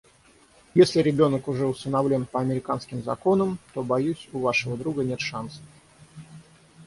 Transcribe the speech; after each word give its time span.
Если 0.73 0.99
ребенок 0.99 1.47
уже 1.47 1.67
усыновлен 1.67 2.25
по 2.25 2.39
американским 2.41 3.03
законам, 3.03 3.59
то, 3.75 3.83
боюсь, 3.83 4.27
у 4.33 4.39
вашего 4.39 4.75
друга 4.75 5.03
нет 5.03 5.19
шансов. 5.19 5.63